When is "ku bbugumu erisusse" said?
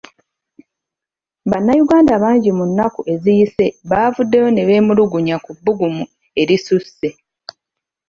5.43-7.07